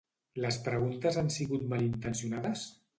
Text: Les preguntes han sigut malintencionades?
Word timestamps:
Les 0.45 0.57
preguntes 0.69 1.21
han 1.23 1.31
sigut 1.37 1.71
malintencionades? 1.77 2.69